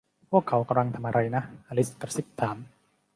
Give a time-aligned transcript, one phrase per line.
[0.31, 2.57] พวกเขากำลังทำอะไรนะ อลิซกระซิบถาม